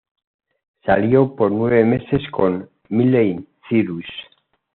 Salió 0.83 1.35
por 1.35 1.51
nueve 1.51 1.83
meses 1.85 2.23
con 2.31 2.67
Miley 2.89 3.47
Cyrus. 3.69 4.05